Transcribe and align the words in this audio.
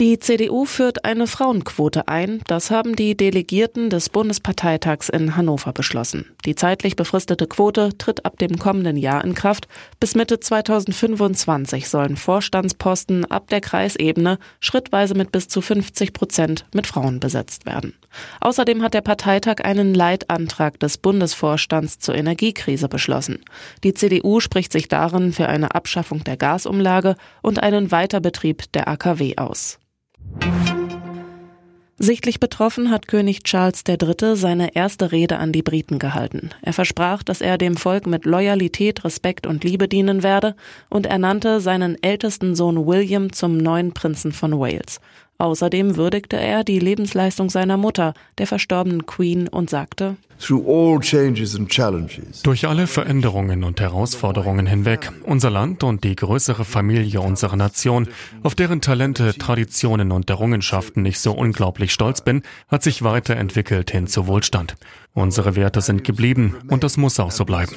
Die 0.00 0.20
CDU 0.20 0.64
führt 0.64 1.04
eine 1.04 1.26
Frauenquote 1.26 2.06
ein. 2.06 2.40
Das 2.46 2.70
haben 2.70 2.94
die 2.94 3.16
Delegierten 3.16 3.90
des 3.90 4.10
Bundesparteitags 4.10 5.08
in 5.08 5.34
Hannover 5.34 5.72
beschlossen. 5.72 6.36
Die 6.44 6.54
zeitlich 6.54 6.94
befristete 6.94 7.48
Quote 7.48 7.98
tritt 7.98 8.24
ab 8.24 8.38
dem 8.38 8.60
kommenden 8.60 8.96
Jahr 8.96 9.24
in 9.24 9.34
Kraft. 9.34 9.66
Bis 9.98 10.14
Mitte 10.14 10.38
2025 10.38 11.88
sollen 11.88 12.16
Vorstandsposten 12.16 13.24
ab 13.24 13.48
der 13.48 13.60
Kreisebene 13.60 14.38
schrittweise 14.60 15.14
mit 15.14 15.32
bis 15.32 15.48
zu 15.48 15.60
50 15.60 16.12
Prozent 16.12 16.64
mit 16.72 16.86
Frauen 16.86 17.18
besetzt 17.18 17.66
werden. 17.66 17.94
Außerdem 18.40 18.84
hat 18.84 18.94
der 18.94 19.00
Parteitag 19.00 19.64
einen 19.64 19.94
Leitantrag 19.94 20.78
des 20.78 20.98
Bundesvorstands 20.98 21.98
zur 21.98 22.14
Energiekrise 22.14 22.88
beschlossen. 22.88 23.40
Die 23.82 23.94
CDU 23.94 24.38
spricht 24.38 24.70
sich 24.70 24.86
darin 24.86 25.32
für 25.32 25.48
eine 25.48 25.74
Abschaffung 25.74 26.22
der 26.22 26.36
Gasumlage 26.36 27.16
und 27.42 27.60
einen 27.60 27.90
Weiterbetrieb 27.90 28.70
der 28.70 28.86
AKW 28.86 29.34
aus. 29.38 29.80
Sichtlich 32.00 32.38
betroffen 32.38 32.90
hat 32.90 33.08
König 33.08 33.42
Charles 33.42 33.82
III. 33.88 34.36
seine 34.36 34.76
erste 34.76 35.10
Rede 35.10 35.38
an 35.38 35.50
die 35.50 35.62
Briten 35.62 35.98
gehalten. 35.98 36.50
Er 36.62 36.72
versprach, 36.72 37.24
dass 37.24 37.40
er 37.40 37.58
dem 37.58 37.76
Volk 37.76 38.06
mit 38.06 38.24
Loyalität, 38.24 39.04
Respekt 39.04 39.48
und 39.48 39.64
Liebe 39.64 39.88
dienen 39.88 40.22
werde 40.22 40.54
und 40.88 41.06
ernannte 41.06 41.60
seinen 41.60 42.00
ältesten 42.00 42.54
Sohn 42.54 42.86
William 42.86 43.32
zum 43.32 43.56
neuen 43.56 43.94
Prinzen 43.94 44.30
von 44.30 44.60
Wales. 44.60 45.00
Außerdem 45.38 45.96
würdigte 45.96 46.36
er 46.36 46.64
die 46.64 46.80
Lebensleistung 46.80 47.48
seiner 47.48 47.76
Mutter, 47.76 48.12
der 48.38 48.48
verstorbenen 48.48 49.06
Queen, 49.06 49.46
und 49.46 49.70
sagte, 49.70 50.16
durch 52.42 52.68
alle 52.68 52.86
Veränderungen 52.86 53.64
und 53.64 53.80
Herausforderungen 53.80 54.66
hinweg, 54.66 55.12
unser 55.24 55.50
Land 55.50 55.82
und 55.84 56.04
die 56.04 56.16
größere 56.16 56.64
Familie 56.64 57.20
unserer 57.20 57.56
Nation, 57.56 58.08
auf 58.42 58.54
deren 58.54 58.80
Talente, 58.80 59.34
Traditionen 59.36 60.12
und 60.12 60.30
Errungenschaften 60.30 61.04
ich 61.06 61.20
so 61.20 61.32
unglaublich 61.32 61.92
stolz 61.92 62.20
bin, 62.20 62.42
hat 62.68 62.82
sich 62.82 63.02
weiterentwickelt 63.02 63.90
hin 63.90 64.06
zu 64.06 64.26
Wohlstand. 64.26 64.76
Unsere 65.14 65.56
Werte 65.56 65.80
sind 65.80 66.04
geblieben 66.04 66.56
und 66.68 66.84
das 66.84 66.96
muss 66.96 67.18
auch 67.20 67.32
so 67.32 67.44
bleiben. 67.44 67.72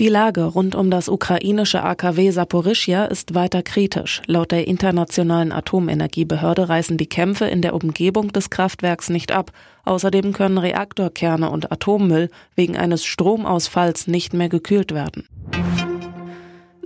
Die 0.00 0.08
Lage 0.08 0.44
rund 0.44 0.74
um 0.74 0.90
das 0.90 1.10
ukrainische 1.10 1.82
AKW 1.82 2.30
Saporischja 2.30 3.04
ist 3.04 3.34
weiter 3.34 3.62
kritisch. 3.62 4.22
Laut 4.24 4.50
der 4.50 4.66
Internationalen 4.66 5.52
Atomenergiebehörde 5.52 6.70
reißen 6.70 6.96
die 6.96 7.06
Kämpfe 7.06 7.44
in 7.44 7.60
der 7.60 7.74
Umgebung 7.74 8.32
des 8.32 8.48
Kraftwerks 8.48 9.10
nicht 9.10 9.30
ab. 9.30 9.52
Außerdem 9.84 10.32
können 10.32 10.56
Reaktorkerne 10.56 11.50
und 11.50 11.70
Atommüll 11.70 12.30
wegen 12.54 12.78
eines 12.78 13.04
Stromausfalls 13.04 14.06
nicht 14.06 14.32
mehr 14.32 14.48
gekühlt 14.48 14.94
werden. 14.94 15.26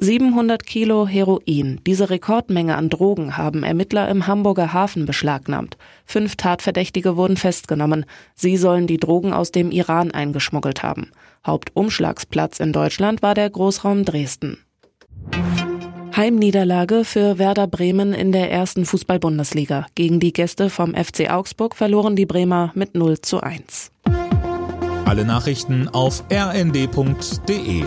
700 0.04 0.66
Kilo 0.66 1.06
Heroin. 1.06 1.80
Diese 1.86 2.10
Rekordmenge 2.10 2.76
an 2.76 2.90
Drogen 2.90 3.38
haben 3.38 3.62
Ermittler 3.62 4.06
im 4.10 4.26
Hamburger 4.26 4.74
Hafen 4.74 5.06
beschlagnahmt. 5.06 5.78
Fünf 6.04 6.36
Tatverdächtige 6.36 7.16
wurden 7.16 7.38
festgenommen. 7.38 8.04
Sie 8.34 8.58
sollen 8.58 8.86
die 8.86 8.98
Drogen 8.98 9.32
aus 9.32 9.50
dem 9.50 9.70
Iran 9.70 10.10
eingeschmuggelt 10.10 10.82
haben. 10.82 11.10
Hauptumschlagsplatz 11.46 12.60
in 12.60 12.74
Deutschland 12.74 13.22
war 13.22 13.34
der 13.34 13.48
Großraum 13.48 14.04
Dresden. 14.04 14.58
Heimniederlage 16.14 17.04
für 17.04 17.38
Werder 17.38 17.66
Bremen 17.66 18.12
in 18.12 18.30
der 18.30 18.50
ersten 18.52 18.84
Fußball-Bundesliga. 18.84 19.86
Gegen 19.94 20.20
die 20.20 20.34
Gäste 20.34 20.68
vom 20.68 20.94
FC 20.94 21.30
Augsburg 21.30 21.74
verloren 21.74 22.14
die 22.14 22.26
Bremer 22.26 22.72
mit 22.74 22.94
0 22.94 23.22
zu 23.22 23.40
1. 23.40 23.90
Alle 25.06 25.24
Nachrichten 25.24 25.88
auf 25.88 26.24
rnd.de 26.30 27.84